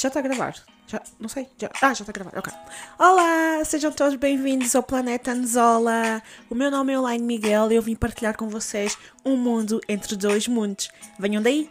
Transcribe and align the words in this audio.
Já 0.00 0.06
está 0.06 0.20
a 0.20 0.22
gravar? 0.22 0.54
Já, 0.86 1.02
não 1.18 1.28
sei. 1.28 1.48
Já, 1.58 1.68
ah, 1.82 1.92
já 1.92 2.04
está 2.04 2.10
a 2.10 2.12
gravar, 2.12 2.38
ok. 2.38 2.52
Olá, 3.00 3.64
sejam 3.64 3.90
todos 3.90 4.14
bem-vindos 4.14 4.76
ao 4.76 4.82
Planeta 4.84 5.32
Anzola. 5.32 6.22
O 6.48 6.54
meu 6.54 6.70
nome 6.70 6.92
é 6.92 6.94
Elaine 6.94 7.24
Miguel 7.24 7.72
e 7.72 7.74
eu 7.74 7.82
vim 7.82 7.96
partilhar 7.96 8.36
com 8.36 8.48
vocês 8.48 8.96
um 9.24 9.36
mundo 9.36 9.80
entre 9.88 10.14
dois 10.14 10.46
mundos. 10.46 10.88
Venham 11.18 11.42
daí! 11.42 11.68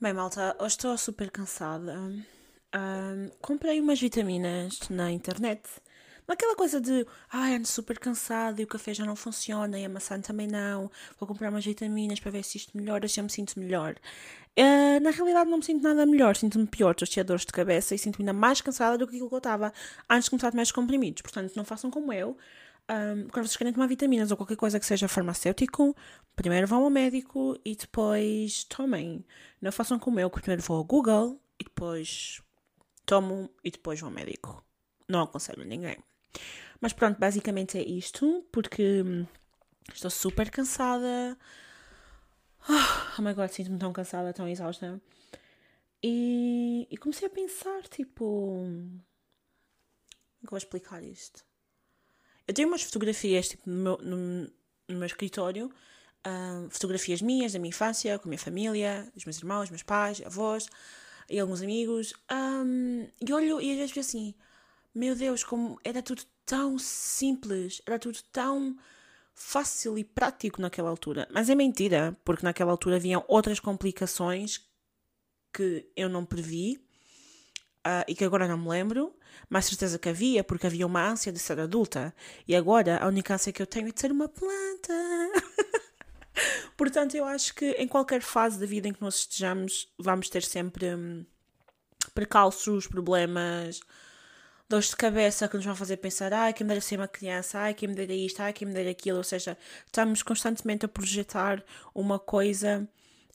Bem, 0.00 0.12
malta, 0.12 0.56
hoje 0.58 0.70
estou 0.70 0.98
super 0.98 1.30
cansada. 1.30 1.96
Um, 1.96 3.30
comprei 3.40 3.80
umas 3.80 4.00
vitaminas 4.00 4.80
na 4.90 5.12
internet. 5.12 5.62
Naquela 6.26 6.56
coisa 6.56 6.80
de, 6.80 7.06
ai, 7.30 7.56
ando 7.56 7.68
super 7.68 7.98
cansada 7.98 8.60
e 8.60 8.64
o 8.64 8.66
café 8.66 8.94
já 8.94 9.04
não 9.04 9.14
funciona 9.14 9.78
e 9.78 9.84
a 9.84 9.88
maçã 9.88 10.18
também 10.20 10.46
não. 10.46 10.90
Vou 11.18 11.26
comprar 11.26 11.50
umas 11.50 11.64
vitaminas 11.64 12.18
para 12.18 12.30
ver 12.30 12.42
se 12.42 12.56
isto 12.56 12.76
melhora, 12.76 13.06
se 13.06 13.20
eu 13.20 13.24
me 13.24 13.30
sinto 13.30 13.58
melhor. 13.58 13.94
Uh, 14.58 15.00
na 15.02 15.10
realidade 15.10 15.50
não 15.50 15.58
me 15.58 15.64
sinto 15.64 15.82
nada 15.82 16.06
melhor, 16.06 16.36
sinto-me 16.36 16.66
pior, 16.66 16.92
estou 16.92 17.06
cheia 17.06 17.24
de 17.24 17.28
dores 17.28 17.44
de 17.44 17.52
cabeça 17.52 17.94
e 17.94 17.98
sinto-me 17.98 18.22
ainda 18.22 18.32
mais 18.32 18.60
cansada 18.60 18.96
do 18.96 19.06
que 19.06 19.16
aquilo 19.16 19.28
que 19.28 19.34
eu 19.34 19.38
estava 19.38 19.72
antes 20.08 20.24
de 20.24 20.30
começar 20.30 20.48
a 20.48 20.50
tomar 20.52 20.62
os 20.62 20.72
comprimidos. 20.72 21.22
Portanto, 21.22 21.52
não 21.56 21.64
façam 21.64 21.90
como 21.90 22.12
eu. 22.12 22.36
Um, 22.88 23.28
quando 23.28 23.46
vocês 23.46 23.56
querem 23.56 23.72
tomar 23.72 23.86
vitaminas 23.86 24.30
ou 24.30 24.36
qualquer 24.36 24.56
coisa 24.56 24.78
que 24.78 24.86
seja 24.86 25.08
farmacêutico, 25.08 25.96
primeiro 26.36 26.66
vão 26.66 26.84
ao 26.84 26.90
médico 26.90 27.58
e 27.64 27.74
depois 27.74 28.64
tomem. 28.64 29.24
Não 29.60 29.72
façam 29.72 29.98
como 29.98 30.20
eu, 30.20 30.30
que 30.30 30.40
primeiro 30.40 30.62
vou 30.62 30.78
ao 30.78 30.84
Google 30.84 31.40
e 31.58 31.64
depois 31.64 32.40
tomo 33.04 33.50
e 33.62 33.70
depois 33.70 34.00
vou 34.00 34.08
ao 34.08 34.14
médico. 34.14 34.64
Não 35.08 35.22
aconselho 35.22 35.64
ninguém. 35.64 35.96
Mas 36.80 36.92
pronto, 36.92 37.18
basicamente 37.18 37.78
é 37.78 37.82
isto, 37.82 38.46
porque 38.52 39.02
hum, 39.02 39.26
estou 39.92 40.10
super 40.10 40.50
cansada. 40.50 41.38
Oh 43.16 43.22
my 43.22 43.32
god, 43.34 43.50
sinto-me 43.50 43.78
tão 43.78 43.92
cansada, 43.92 44.32
tão 44.32 44.48
exausta. 44.48 45.00
E, 46.02 46.86
e 46.90 46.96
comecei 46.96 47.28
a 47.28 47.30
pensar, 47.30 47.82
tipo. 47.88 48.24
Como 48.64 49.00
é 50.42 50.46
que 50.46 50.50
vou 50.50 50.58
explicar 50.58 51.02
isto? 51.02 51.44
Eu 52.46 52.52
tenho 52.52 52.68
umas 52.68 52.82
fotografias 52.82 53.48
tipo, 53.48 53.70
no, 53.70 53.76
meu, 53.76 53.98
no, 53.98 54.42
no 54.88 54.98
meu 54.98 55.06
escritório, 55.06 55.72
uh, 56.26 56.68
fotografias 56.68 57.22
minhas 57.22 57.52
da 57.54 57.58
minha 57.58 57.70
infância, 57.70 58.18
com 58.18 58.28
a 58.28 58.30
minha 58.30 58.38
família, 58.38 59.10
os 59.16 59.24
meus 59.24 59.38
irmãos, 59.38 59.64
os 59.64 59.70
meus 59.70 59.82
pais, 59.82 60.20
avós 60.24 60.68
e 61.30 61.38
alguns 61.38 61.62
amigos. 61.62 62.12
Um, 62.30 63.08
e 63.20 63.32
olho 63.32 63.60
e 63.60 63.72
às 63.72 63.90
vezes 63.90 64.08
assim, 64.08 64.34
meu 64.94 65.16
Deus, 65.16 65.42
como 65.42 65.78
era 65.82 66.02
tudo 66.02 66.22
tão 66.46 66.78
simples, 66.78 67.82
era 67.86 67.98
tudo 67.98 68.18
tão 68.30 68.76
fácil 69.34 69.98
e 69.98 70.04
prático 70.04 70.62
naquela 70.62 70.88
altura. 70.88 71.26
Mas 71.32 71.50
é 71.50 71.54
mentira, 71.54 72.16
porque 72.24 72.44
naquela 72.44 72.70
altura 72.70 72.96
haviam 72.96 73.24
outras 73.26 73.58
complicações 73.58 74.60
que 75.52 75.88
eu 75.96 76.08
não 76.08 76.24
previ 76.24 76.80
uh, 77.84 78.04
e 78.06 78.14
que 78.14 78.24
agora 78.24 78.46
não 78.46 78.58
me 78.58 78.68
lembro, 78.68 79.14
mas 79.48 79.66
certeza 79.66 79.98
que 79.98 80.08
havia, 80.08 80.44
porque 80.44 80.66
havia 80.66 80.86
uma 80.86 81.04
ânsia 81.04 81.32
de 81.32 81.38
ser 81.38 81.58
adulta. 81.58 82.14
E 82.46 82.54
agora 82.54 82.98
a 82.98 83.08
única 83.08 83.34
ânsia 83.34 83.52
que 83.52 83.62
eu 83.62 83.66
tenho 83.66 83.88
é 83.88 83.92
de 83.92 84.00
ser 84.00 84.12
uma 84.12 84.28
planta. 84.28 84.94
Portanto, 86.76 87.16
eu 87.16 87.24
acho 87.24 87.54
que 87.54 87.72
em 87.72 87.86
qualquer 87.86 88.20
fase 88.20 88.58
da 88.58 88.66
vida 88.66 88.88
em 88.88 88.92
que 88.92 89.02
nós 89.02 89.16
estejamos, 89.16 89.92
vamos 89.98 90.28
ter 90.28 90.42
sempre 90.42 90.94
hum, 90.94 91.24
precalços, 92.12 92.86
problemas, 92.86 93.80
dores 94.68 94.90
de 94.90 94.96
cabeça 94.96 95.48
que 95.48 95.56
nos 95.56 95.64
vão 95.64 95.76
fazer 95.76 95.98
pensar, 95.98 96.32
ai, 96.32 96.52
quem 96.52 96.64
me 96.64 96.68
dera 96.68 96.80
ser 96.80 96.96
uma 96.98 97.08
criança, 97.08 97.58
ai, 97.58 97.74
quem 97.74 97.88
me 97.88 97.94
dera 97.94 98.12
isto, 98.12 98.40
ai, 98.40 98.52
quem 98.52 98.66
me 98.66 98.74
dera 98.74 98.90
aquilo. 98.90 99.18
Ou 99.18 99.24
seja, 99.24 99.56
estamos 99.86 100.22
constantemente 100.22 100.84
a 100.84 100.88
projetar 100.88 101.62
uma 101.94 102.18
coisa 102.18 102.88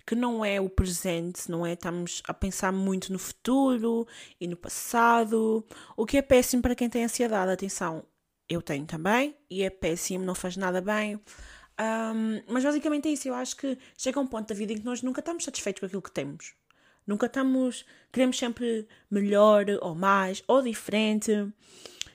que 0.05 0.15
não 0.15 0.43
é 0.43 0.59
o 0.59 0.67
presente, 0.67 1.51
não 1.51 1.65
é? 1.65 1.73
Estamos 1.73 2.23
a 2.27 2.33
pensar 2.33 2.71
muito 2.71 3.13
no 3.13 3.19
futuro 3.19 4.07
e 4.41 4.47
no 4.47 4.57
passado, 4.57 5.63
o 5.95 6.05
que 6.05 6.17
é 6.17 6.21
péssimo 6.21 6.63
para 6.63 6.73
quem 6.75 6.89
tem 6.89 7.03
ansiedade. 7.03 7.51
Atenção, 7.51 8.03
eu 8.49 8.61
tenho 8.61 8.85
também 8.85 9.35
e 9.49 9.61
é 9.61 9.69
péssimo, 9.69 10.25
não 10.25 10.33
faz 10.33 10.57
nada 10.57 10.81
bem. 10.81 11.21
Um, 11.79 12.41
mas 12.47 12.63
basicamente 12.63 13.07
é 13.07 13.11
isso. 13.11 13.27
Eu 13.27 13.35
acho 13.35 13.55
que 13.55 13.77
chega 13.97 14.19
um 14.19 14.27
ponto 14.27 14.47
da 14.47 14.55
vida 14.55 14.73
em 14.73 14.79
que 14.79 14.85
nós 14.85 15.03
nunca 15.03 15.19
estamos 15.19 15.43
satisfeitos 15.43 15.79
com 15.79 15.85
aquilo 15.85 16.01
que 16.01 16.11
temos. 16.11 16.55
Nunca 17.09 17.25
estamos. 17.25 17.87
Queremos 18.11 18.37
sempre 18.37 18.87
melhor, 19.09 19.65
ou 19.81 19.95
mais, 19.95 20.43
ou 20.47 20.61
diferente. 20.61 21.31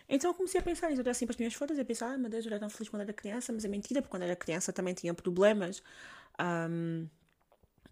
Então 0.09 0.31
eu 0.31 0.35
comecei 0.35 0.61
a 0.61 0.63
pensar 0.63 0.89
nisso. 0.89 1.03
Eu 1.03 1.11
assim 1.11 1.27
para 1.27 1.33
as 1.33 1.37
minhas 1.37 1.53
fotos 1.53 1.77
e 1.77 1.81
a 1.81 1.85
pensar, 1.85 2.15
ah, 2.15 2.17
meu 2.17 2.31
Deus, 2.31 2.45
eu 2.47 2.51
era 2.53 2.61
tão 2.61 2.71
feliz 2.71 2.89
quando 2.89 3.03
era 3.03 3.13
criança, 3.13 3.53
mas 3.53 3.65
é 3.65 3.69
mentira, 3.69 4.01
porque 4.01 4.13
quando 4.13 4.23
era 4.23 4.37
criança 4.37 4.73
também 4.73 4.95
tinha 4.95 5.13
problemas. 5.13 5.83
Um, 6.41 7.09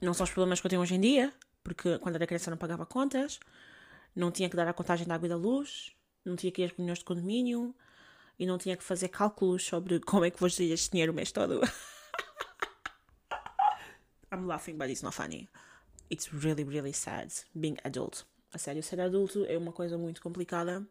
não 0.00 0.14
são 0.14 0.22
os 0.22 0.30
problemas 0.30 0.60
que 0.60 0.66
eu 0.68 0.70
tenho 0.70 0.80
hoje 0.80 0.94
em 0.94 1.00
dia, 1.00 1.32
porque 1.64 1.98
quando 1.98 2.14
era 2.14 2.24
criança 2.24 2.52
não 2.52 2.56
pagava 2.56 2.86
contas, 2.86 3.40
não 4.14 4.30
tinha 4.30 4.48
que 4.48 4.54
dar 4.54 4.68
a 4.68 4.72
contagem 4.72 5.04
da 5.04 5.16
água 5.16 5.26
e 5.26 5.28
da 5.28 5.36
luz, 5.36 5.90
não 6.24 6.36
tinha 6.36 6.52
que 6.52 6.62
ir 6.62 6.66
às 6.66 6.70
reuniões 6.70 7.00
de 7.00 7.04
condomínio 7.04 7.74
e 8.38 8.46
não 8.46 8.58
tinha 8.58 8.76
que 8.76 8.84
fazer 8.84 9.08
cálculos 9.08 9.64
sobre 9.64 9.98
como 10.06 10.24
é 10.24 10.30
que 10.30 10.38
vou 10.38 10.48
gerir 10.48 10.72
este 10.72 10.92
dinheiro 10.92 11.10
o 11.10 11.16
mês 11.16 11.32
todo. 11.32 11.62
I'm 14.32 14.46
laughing, 14.46 14.78
but 14.78 14.88
it's 14.88 15.02
not 15.02 15.16
funny 15.16 15.48
it's 16.10 16.32
really, 16.32 16.64
really 16.64 16.92
sad 16.92 17.32
being 17.54 17.76
adult. 17.84 18.24
A 18.52 18.58
sério, 18.58 18.82
ser 18.82 19.00
adulto 19.00 19.44
é 19.46 19.56
uma 19.56 19.72
coisa 19.72 19.96
muito 19.96 20.20
complicada. 20.20 20.86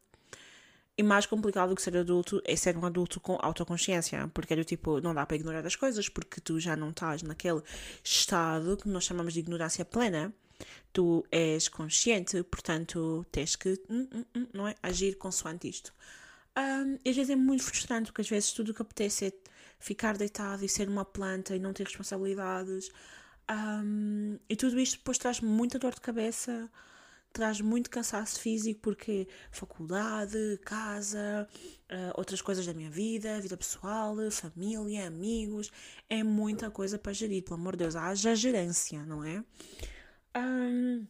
E 0.98 1.04
mais 1.04 1.26
complicado 1.26 1.70
do 1.70 1.76
que 1.76 1.82
ser 1.82 1.96
adulto 1.96 2.42
é 2.46 2.56
ser 2.56 2.76
um 2.78 2.86
adulto 2.86 3.20
com 3.20 3.38
autoconsciência. 3.42 4.30
Porque 4.34 4.54
é 4.54 4.56
do 4.56 4.66
tipo, 4.66 5.00
não 5.00 5.14
dá 5.14 5.26
para 5.26 5.36
ignorar 5.36 5.66
as 5.66 5.76
coisas, 5.76 6.10
porque 6.10 6.42
tu 6.42 6.60
já 6.60 6.76
não 6.76 6.90
estás 6.90 7.24
naquele 7.24 7.62
estado 8.04 8.78
que 8.78 8.90
nós 8.90 9.04
chamamos 9.04 9.34
de 9.34 9.40
ignorância 9.40 9.86
plena. 9.86 10.34
Tu 10.94 11.26
és 11.32 11.68
consciente, 11.70 12.44
portanto 12.44 13.26
tens 13.32 13.56
que, 13.56 13.82
hum, 13.90 14.08
hum, 14.14 14.26
hum, 14.36 14.48
não 14.54 14.68
é? 14.68 14.76
Agir 14.84 15.16
consoante 15.16 15.68
isto. 15.68 15.94
Um, 16.58 17.00
às 17.08 17.16
vezes 17.16 17.30
é 17.30 17.36
muito 17.36 17.64
frustrante, 17.64 18.12
porque 18.12 18.22
às 18.22 18.30
vezes 18.30 18.52
tudo 18.52 18.72
o 18.72 18.74
que 18.74 18.82
apetece 18.82 19.28
é 19.28 19.34
ficar 19.80 20.18
deitado 20.18 20.64
e 20.64 20.70
ser 20.70 20.88
uma 20.88 21.06
planta 21.06 21.56
e 21.56 21.60
não 21.60 21.74
ter 21.74 21.86
responsabilidades. 21.86 22.92
Um, 23.52 24.40
e 24.48 24.56
tudo 24.56 24.80
isto 24.80 24.98
depois 24.98 25.18
traz 25.18 25.42
muita 25.42 25.78
dor 25.78 25.94
de 25.94 26.00
cabeça, 26.00 26.72
traz 27.34 27.60
muito 27.60 27.90
cansaço 27.90 28.40
físico, 28.40 28.80
porque 28.82 29.28
faculdade, 29.52 30.58
casa, 30.64 31.48
uh, 31.92 32.14
outras 32.16 32.42
coisas 32.42 32.66
da 32.66 32.74
minha 32.74 32.90
vida, 32.90 33.42
vida 33.42 33.58
pessoal, 33.58 34.16
família, 34.32 35.08
amigos, 35.08 35.70
é 36.10 36.24
muita 36.24 36.72
coisa 36.72 36.98
para 36.98 37.12
gerir, 37.12 37.44
pelo 37.44 37.56
amor 37.56 37.74
de 37.74 37.80
Deus, 37.80 37.96
haja 37.96 38.34
gerência, 38.36 39.06
não 39.06 39.24
é? 39.24 39.44
Um, 40.38 41.06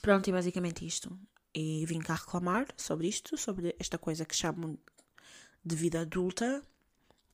pronto, 0.00 0.28
e 0.28 0.32
basicamente 0.32 0.86
isto. 0.86 1.18
E 1.52 1.84
vim 1.86 2.00
cá 2.00 2.14
reclamar 2.14 2.68
sobre 2.76 3.08
isto, 3.08 3.36
sobre 3.36 3.74
esta 3.78 3.98
coisa 3.98 4.24
que 4.24 4.34
chamam 4.34 4.78
de 5.64 5.76
vida 5.76 6.00
adulta, 6.00 6.62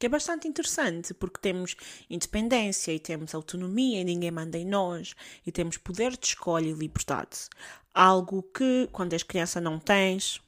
que 0.00 0.06
é 0.06 0.08
bastante 0.08 0.48
interessante, 0.48 1.12
porque 1.12 1.38
temos 1.38 1.76
independência 2.08 2.90
e 2.90 2.98
temos 2.98 3.34
autonomia 3.34 4.00
e 4.00 4.04
ninguém 4.04 4.30
manda 4.30 4.56
em 4.56 4.64
nós, 4.64 5.14
e 5.46 5.52
temos 5.52 5.76
poder 5.76 6.16
de 6.16 6.26
escolha 6.26 6.68
e 6.68 6.72
liberdade. 6.72 7.48
Algo 7.92 8.42
que, 8.42 8.88
quando 8.90 9.12
és 9.12 9.22
criança, 9.22 9.60
não 9.60 9.78
tens, 9.78 10.40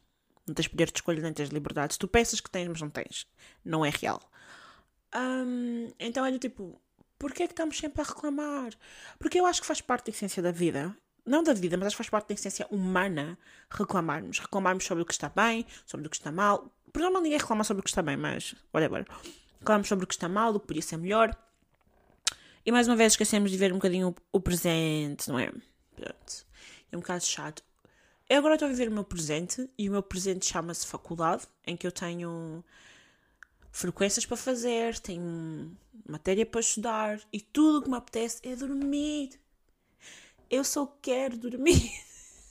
não 0.47 0.55
tens 0.55 0.69
poder 0.69 0.87
de 0.87 0.97
escolha 0.97 1.21
nem 1.21 1.35
tens 1.35 1.51
liberdade. 1.51 1.99
Tu 1.99 2.09
pensas 2.09 2.41
que 2.41 2.51
tens, 2.51 2.67
mas 2.67 2.81
não 2.81 2.89
tens. 2.89 3.27
Não 3.63 3.85
é 3.85 3.91
real. 3.91 4.23
Então 6.01 6.25
é 6.25 6.33
do 6.33 6.39
tipo, 6.39 6.81
porquê 7.19 7.43
é 7.43 7.47
que 7.47 7.53
estamos 7.53 7.77
sempre 7.77 8.01
a 8.01 8.05
reclamar? 8.05 8.73
Porque 9.19 9.39
eu 9.39 9.45
acho 9.45 9.61
que 9.61 9.67
faz 9.67 9.83
parte 9.83 10.07
da 10.07 10.17
essência 10.17 10.43
da 10.43 10.51
vida. 10.51 10.97
Não 11.27 11.43
da 11.43 11.53
vida, 11.53 11.77
mas 11.77 11.89
acho 11.89 11.97
que 11.97 11.99
faz 11.99 12.09
parte 12.09 12.29
da 12.29 12.35
essência 12.35 12.67
humana 12.71 13.39
reclamarmos. 13.69 14.39
Reclamarmos 14.39 14.85
sobre 14.85 15.03
o 15.03 15.07
que 15.07 15.13
está 15.13 15.29
bem, 15.29 15.67
sobre 15.85 16.07
o 16.07 16.11
que 16.11 16.17
está 16.17 16.33
mal. 16.33 16.73
Por 16.91 17.03
normal 17.03 17.23
ninguém 17.23 17.39
reclama 17.39 17.65
sobre 17.65 17.81
o 17.81 17.85
que 17.85 17.91
está 17.91 18.03
bem, 18.03 18.17
mas 18.17 18.55
whatever. 18.73 19.07
Falamos 19.65 19.89
sobre 19.89 20.05
o 20.05 20.09
que 20.09 20.15
está 20.15 20.29
mal, 20.29 20.55
o 20.55 20.61
que 20.61 20.67
podia 20.67 20.83
ser 20.83 20.97
melhor. 20.97 21.37
E 22.65 22.71
mais 22.71 22.87
uma 22.87 22.97
vez 22.97 23.13
esquecemos 23.13 23.51
de 23.51 23.57
ver 23.57 23.73
um 23.73 23.77
bocadinho 23.77 24.15
o, 24.33 24.41
presente, 24.41 25.29
não 25.29 25.39
é? 25.39 25.51
Pronto. 25.97 26.47
É 26.91 26.97
um 26.97 27.01
bocado 27.01 27.25
chato. 27.25 27.63
Eu 28.29 28.39
agora 28.39 28.55
estou 28.55 28.67
a 28.67 28.71
viver 28.71 28.89
o 28.89 28.93
meu 28.93 29.05
presente 29.05 29.69
e 29.77 29.89
o 29.89 29.93
meu 29.93 30.03
presente 30.03 30.47
chama-se 30.47 30.87
faculdade, 30.87 31.47
em 31.67 31.77
que 31.77 31.87
eu 31.87 31.93
tenho 31.93 32.65
frequências 33.71 34.25
para 34.27 34.37
fazer, 34.37 34.99
tenho 34.99 35.77
matéria 36.09 36.47
para 36.47 36.61
estudar 36.61 37.21
e 37.33 37.41
tudo 37.41 37.79
o 37.79 37.83
que 37.83 37.91
me 37.91 37.97
apetece 37.97 38.41
é 38.43 38.55
dormir. 38.55 39.31
Eu 40.49 40.63
só 40.63 40.87
quero 41.01 41.37
dormir. 41.37 41.91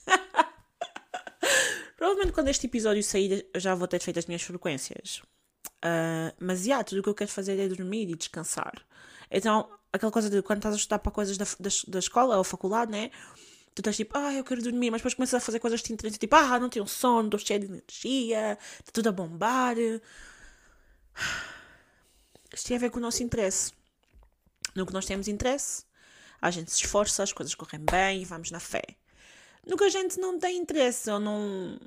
Provavelmente 1.96 2.34
quando 2.34 2.50
este 2.50 2.66
episódio 2.68 3.04
sair 3.04 3.48
já 3.56 3.76
vou 3.76 3.88
ter 3.88 4.02
feito 4.02 4.20
as 4.20 4.26
minhas 4.26 4.42
frequências. 4.42 5.22
Uh, 5.84 6.34
mas, 6.40 6.66
yeah, 6.66 6.84
tudo 6.84 7.00
o 7.00 7.04
que 7.04 7.10
eu 7.10 7.16
quero 7.16 7.32
fazer 7.32 7.60
é 7.60 7.68
dormir 7.68 8.10
e 8.10 8.16
descansar. 8.16 8.74
Então, 9.30 9.68
aquela 9.92 10.12
coisa 10.12 10.30
de 10.30 10.42
quando 10.42 10.60
estás 10.60 10.76
a 10.76 10.78
estudar 10.78 11.00
para 11.00 11.12
coisas 11.12 11.38
da, 11.38 11.46
da, 11.60 11.70
da 11.88 12.00
escola 12.00 12.38
ou 12.38 12.44
faculdade, 12.44 12.92
né? 12.92 13.12
Tu 13.74 13.80
estás 13.80 13.96
tipo, 13.96 14.18
ah, 14.18 14.34
eu 14.34 14.44
quero 14.44 14.62
dormir, 14.62 14.92
mas 14.92 15.00
depois 15.00 15.14
começas 15.14 15.36
a 15.36 15.40
fazer 15.40 15.60
coisas 15.60 15.82
que 15.82 15.96
te 15.96 16.12
tipo, 16.12 16.36
ah, 16.36 16.60
não 16.60 16.70
tenho 16.70 16.86
sono, 16.88 17.28
estou 17.28 17.40
cheia 17.40 17.60
de 17.60 17.68
energia, 17.68 18.58
está 18.80 18.92
tudo 18.92 19.10
a 19.10 19.12
bombar. 19.12 19.78
Isto 22.54 22.68
tem 22.68 22.78
a 22.78 22.80
ver 22.80 22.90
com 22.90 22.98
o 22.98 23.02
nosso 23.02 23.24
interesse. 23.24 23.72
No 24.76 24.86
que 24.86 24.94
nós 24.94 25.06
temos 25.06 25.28
interesse, 25.28 25.86
a 26.42 26.52
gente 26.52 26.72
se 26.72 26.78
esforça, 26.84 27.24
as 27.24 27.32
coisas 27.32 27.56
correm 27.56 27.82
bem 27.90 28.22
e 28.22 28.26
vamos 28.26 28.52
na 28.52 28.60
fé. 28.60 28.84
no 29.66 29.78
que 29.78 29.84
a 29.84 29.90
gente 29.90 30.20
não 30.20 30.40
tem 30.40 30.58
interesse 30.58 31.10
ou 31.10 31.20
não, 31.20 31.80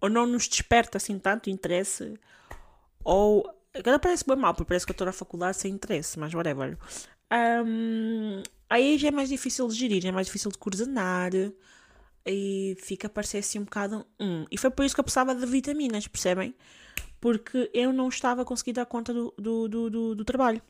ou 0.00 0.10
não 0.10 0.26
nos 0.26 0.48
desperta 0.48 0.98
assim 0.98 1.18
tanto 1.18 1.48
interesse, 1.48 2.18
ou. 3.06 3.48
Agora 3.74 3.98
parece 3.98 4.24
bem 4.26 4.36
mal, 4.36 4.54
porque 4.54 4.68
parece 4.68 4.86
que 4.86 4.90
eu 4.90 4.94
estou 4.94 5.06
na 5.06 5.12
faculdade 5.12 5.58
sem 5.58 5.74
interesse, 5.74 6.18
mas 6.18 6.32
whatever. 6.32 6.78
Um, 7.30 8.42
aí 8.70 8.96
já 8.96 9.08
é 9.08 9.10
mais 9.10 9.28
difícil 9.28 9.68
de 9.68 9.74
gerir, 9.74 10.06
é 10.06 10.12
mais 10.12 10.26
difícil 10.26 10.50
de 10.50 10.56
coordenar 10.56 11.30
e 12.24 12.76
fica 12.80 13.06
a 13.06 13.10
parecer 13.10 13.38
assim 13.38 13.58
um 13.58 13.64
bocado. 13.64 14.06
Hum. 14.18 14.46
E 14.50 14.58
foi 14.58 14.70
por 14.70 14.84
isso 14.84 14.94
que 14.94 15.00
eu 15.00 15.04
precisava 15.04 15.34
de 15.34 15.44
vitaminas, 15.44 16.08
percebem? 16.08 16.54
Porque 17.20 17.70
eu 17.74 17.92
não 17.92 18.08
estava 18.08 18.42
a 18.42 18.44
conseguir 18.44 18.72
dar 18.72 18.86
conta 18.86 19.12
do, 19.12 19.34
do, 19.38 19.68
do, 19.68 19.90
do, 19.90 20.14
do 20.14 20.24
trabalho. 20.24 20.62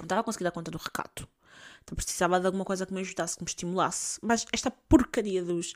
Não 0.00 0.04
estava 0.04 0.22
a 0.22 0.24
conseguir 0.24 0.44
dar 0.44 0.52
conta 0.52 0.70
do 0.70 0.78
recato. 0.78 1.28
Então 1.84 1.94
precisava 1.94 2.40
de 2.40 2.46
alguma 2.46 2.64
coisa 2.64 2.84
que 2.86 2.92
me 2.92 3.00
ajudasse, 3.00 3.36
que 3.36 3.44
me 3.44 3.48
estimulasse. 3.48 4.18
Mas 4.22 4.46
esta 4.52 4.70
porcaria 4.70 5.44
dos, 5.44 5.74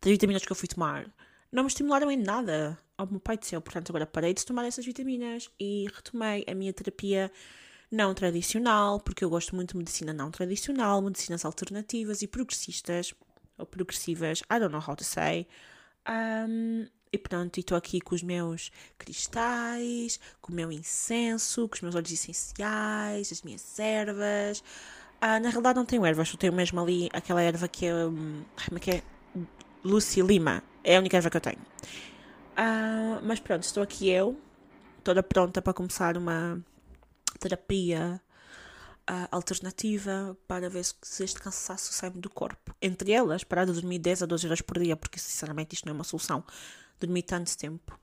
das 0.00 0.10
vitaminas 0.10 0.44
que 0.44 0.50
eu 0.50 0.56
fui 0.56 0.68
tomar 0.68 1.06
não 1.52 1.62
me 1.64 1.68
estimularam 1.68 2.10
em 2.10 2.16
nada. 2.16 2.78
Ao 3.02 3.08
meu 3.10 3.18
pai 3.18 3.36
do 3.36 3.44
céu. 3.44 3.60
Portanto, 3.60 3.90
agora 3.90 4.06
parei 4.06 4.32
de 4.32 4.46
tomar 4.46 4.64
essas 4.64 4.86
vitaminas 4.86 5.50
e 5.58 5.86
retomei 5.92 6.44
a 6.46 6.54
minha 6.54 6.72
terapia 6.72 7.32
não 7.90 8.14
tradicional, 8.14 9.00
porque 9.00 9.24
eu 9.24 9.28
gosto 9.28 9.56
muito 9.56 9.72
de 9.72 9.78
medicina 9.78 10.12
não 10.12 10.30
tradicional, 10.30 11.02
medicinas 11.02 11.44
alternativas 11.44 12.22
e 12.22 12.28
progressistas, 12.28 13.12
ou 13.58 13.66
progressivas, 13.66 14.42
I 14.42 14.60
don't 14.60 14.72
know 14.72 14.80
how 14.86 14.94
to 14.94 15.02
say. 15.02 15.48
Um, 16.08 16.86
e 17.12 17.18
pronto, 17.18 17.58
estou 17.58 17.76
aqui 17.76 18.00
com 18.00 18.14
os 18.14 18.22
meus 18.22 18.70
cristais, 18.96 20.20
com 20.40 20.52
o 20.52 20.54
meu 20.54 20.70
incenso, 20.70 21.68
com 21.68 21.74
os 21.74 21.80
meus 21.80 21.96
óleos 21.96 22.12
essenciais, 22.12 23.32
as 23.32 23.42
minhas 23.42 23.80
ervas. 23.80 24.62
Ah, 25.20 25.40
na 25.40 25.48
realidade 25.50 25.76
não 25.76 25.84
tenho 25.84 26.06
ervas, 26.06 26.30
eu 26.30 26.38
tenho 26.38 26.52
mesmo 26.52 26.80
ali 26.80 27.10
aquela 27.12 27.42
erva 27.42 27.66
que 27.66 27.84
é. 27.86 28.06
Hum, 28.06 28.44
é 28.74 28.78
que 28.78 28.90
é? 28.92 29.02
Lucy 29.84 30.22
Lima. 30.22 30.62
É 30.84 30.96
a 30.96 31.00
única 31.00 31.16
erva 31.16 31.28
que 31.28 31.36
eu 31.36 31.40
tenho. 31.40 31.58
Ah, 32.56 33.20
mas 33.22 33.40
pronto, 33.40 33.62
estou 33.62 33.82
aqui 33.82 34.10
eu, 34.10 34.38
toda 35.02 35.22
pronta 35.22 35.62
para 35.62 35.72
começar 35.72 36.16
uma 36.16 36.62
terapia 37.38 38.20
uh, 39.10 39.28
alternativa 39.30 40.36
para 40.46 40.68
ver 40.68 40.84
se 40.84 41.24
este 41.24 41.40
cansaço 41.40 41.92
sai 41.92 42.10
do 42.10 42.30
corpo. 42.30 42.74
Entre 42.80 43.12
elas, 43.12 43.44
parar 43.44 43.64
de 43.64 43.72
dormir 43.72 43.98
10 43.98 44.24
a 44.24 44.26
12 44.26 44.46
horas 44.46 44.60
por 44.60 44.78
dia, 44.78 44.96
porque 44.96 45.18
sinceramente 45.18 45.74
isto 45.74 45.86
não 45.86 45.92
é 45.92 45.94
uma 45.94 46.04
solução. 46.04 46.44
Dormir 47.00 47.22
tanto 47.22 47.56
tempo. 47.56 47.98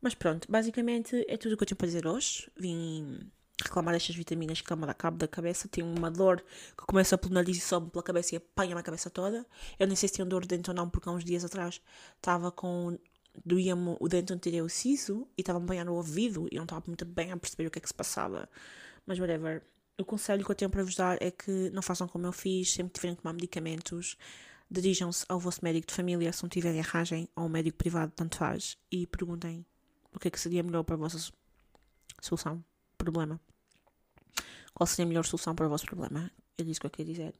Mas 0.00 0.14
pronto, 0.14 0.50
basicamente 0.50 1.24
é 1.28 1.36
tudo 1.36 1.54
o 1.54 1.56
que 1.56 1.62
eu 1.64 1.66
tinha 1.66 1.76
para 1.76 1.86
dizer 1.86 2.06
hoje. 2.06 2.50
Vim 2.56 3.30
reclamar 3.60 3.92
destas 3.92 4.14
vitaminas 4.14 4.60
que 4.60 4.74
me 4.74 4.94
cabo 4.94 5.16
da 5.16 5.26
cabeça. 5.26 5.68
Tenho 5.68 5.86
uma 5.86 6.10
dor 6.10 6.44
que 6.76 6.86
começa 6.86 7.18
pelo 7.18 7.34
nariz 7.34 7.56
e 7.56 7.60
sobe 7.60 7.90
pela 7.90 8.02
cabeça 8.02 8.34
e 8.34 8.38
apanha-me 8.38 8.80
a 8.80 8.82
cabeça 8.82 9.10
toda. 9.10 9.44
Eu 9.78 9.86
nem 9.86 9.96
sei 9.96 10.08
se 10.08 10.16
tenho 10.16 10.28
dor 10.28 10.46
de 10.46 10.60
ou 10.68 10.74
não, 10.74 10.88
porque 10.88 11.08
há 11.08 11.12
uns 11.12 11.24
dias 11.24 11.44
atrás 11.44 11.80
estava 12.16 12.52
com. 12.52 12.96
Doía-me 13.44 13.96
o 14.00 14.08
dente 14.08 14.32
anterior 14.32 14.66
o 14.66 14.68
siso 14.68 15.26
e 15.36 15.42
estava-me 15.42 15.64
a 15.64 15.66
apanhar 15.66 15.84
no 15.84 15.94
ouvido 15.94 16.48
e 16.50 16.56
não 16.56 16.64
estava 16.64 16.84
muito 16.86 17.04
bem 17.04 17.32
a 17.32 17.36
perceber 17.36 17.66
o 17.66 17.70
que 17.70 17.78
é 17.78 17.82
que 17.82 17.88
se 17.88 17.94
passava. 17.94 18.48
Mas 19.06 19.18
whatever. 19.18 19.62
O 20.00 20.04
conselho 20.04 20.44
que 20.44 20.50
eu 20.50 20.54
tenho 20.54 20.70
para 20.70 20.82
vos 20.84 20.94
dar 20.94 21.20
é 21.20 21.30
que 21.30 21.70
não 21.70 21.82
façam 21.82 22.06
como 22.06 22.24
eu 22.26 22.32
fiz, 22.32 22.72
sempre 22.72 22.92
tiverem 22.92 23.16
que 23.16 23.22
tomar 23.22 23.32
medicamentos, 23.32 24.16
dirijam-se 24.70 25.24
ao 25.28 25.40
vosso 25.40 25.60
médico 25.64 25.88
de 25.88 25.94
família, 25.94 26.32
se 26.32 26.42
não 26.42 26.48
tiverem 26.48 26.80
arrangem, 26.80 27.28
ou 27.34 27.46
um 27.46 27.48
médico 27.48 27.78
privado, 27.78 28.12
tanto 28.14 28.36
faz, 28.36 28.76
e 28.92 29.06
perguntem 29.08 29.66
o 30.14 30.18
que 30.20 30.28
é 30.28 30.30
que 30.30 30.38
seria 30.38 30.62
melhor 30.62 30.84
para 30.84 30.94
a 30.94 30.98
vossa 30.98 31.32
solução, 32.20 32.64
problema. 32.96 33.40
Qual 34.72 34.86
seria 34.86 35.04
a 35.04 35.08
melhor 35.08 35.24
solução 35.24 35.54
para 35.54 35.66
o 35.66 35.68
vosso 35.68 35.86
problema? 35.86 36.30
É 36.56 36.62
isso 36.62 36.80
que 36.80 36.86
eu 36.86 36.90
quero 36.90 37.08
dizer. 37.08 37.34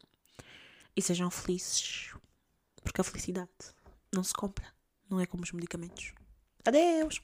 E 0.96 1.00
sejam 1.00 1.30
felizes. 1.30 2.12
Porque 2.82 3.00
a 3.00 3.04
felicidade 3.04 3.50
não 4.12 4.24
se 4.24 4.32
compra. 4.32 4.66
Não 5.10 5.20
é 5.20 5.26
como 5.26 5.42
os 5.42 5.52
medicamentos. 5.52 6.12
Adeus! 6.64 7.22